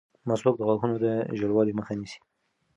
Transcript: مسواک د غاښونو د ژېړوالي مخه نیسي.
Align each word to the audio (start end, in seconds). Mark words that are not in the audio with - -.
مسواک 0.27 0.55
د 0.57 0.61
غاښونو 0.67 0.95
د 1.03 1.05
ژېړوالي 1.37 1.73
مخه 1.79 1.93
نیسي. 1.99 2.19